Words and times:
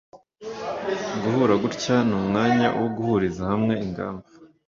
Guhura 1.21 1.53
gutya 1.63 1.95
ni 2.07 2.13
umwanya 2.19 2.67
wo 2.79 2.87
guhuriza 2.95 3.41
hamwe 3.51 3.73
ingamba 3.85 4.25